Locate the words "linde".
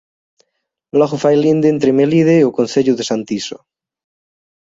1.45-1.67